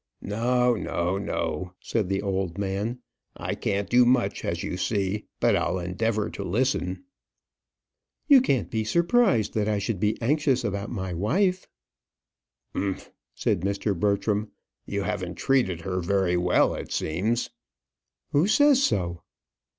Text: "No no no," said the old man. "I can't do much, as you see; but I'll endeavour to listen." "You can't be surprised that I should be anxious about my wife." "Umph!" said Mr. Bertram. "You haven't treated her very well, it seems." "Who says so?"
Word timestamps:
"No 0.23 0.73
no 0.73 1.19
no," 1.19 1.73
said 1.79 2.09
the 2.09 2.23
old 2.23 2.57
man. 2.57 3.01
"I 3.37 3.53
can't 3.53 3.87
do 3.87 4.03
much, 4.03 4.43
as 4.43 4.63
you 4.63 4.75
see; 4.75 5.27
but 5.39 5.55
I'll 5.55 5.77
endeavour 5.77 6.31
to 6.31 6.43
listen." 6.43 7.03
"You 8.27 8.41
can't 8.41 8.71
be 8.71 8.83
surprised 8.83 9.53
that 9.53 9.69
I 9.69 9.77
should 9.77 9.99
be 9.99 10.19
anxious 10.19 10.63
about 10.63 10.89
my 10.89 11.13
wife." 11.13 11.67
"Umph!" 12.73 13.11
said 13.35 13.61
Mr. 13.61 13.95
Bertram. 13.95 14.49
"You 14.87 15.03
haven't 15.03 15.35
treated 15.35 15.81
her 15.81 15.99
very 16.01 16.35
well, 16.35 16.73
it 16.73 16.91
seems." 16.91 17.51
"Who 18.31 18.47
says 18.47 18.81
so?" 18.81 19.21